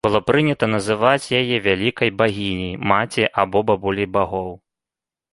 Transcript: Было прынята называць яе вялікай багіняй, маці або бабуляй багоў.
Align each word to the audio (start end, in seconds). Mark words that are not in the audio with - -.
Было 0.05 0.19
прынята 0.27 0.67
называць 0.75 1.25
яе 1.39 1.57
вялікай 1.67 2.11
багіняй, 2.21 2.73
маці 2.93 3.27
або 3.43 3.61
бабуляй 3.71 4.07
багоў. 4.17 4.49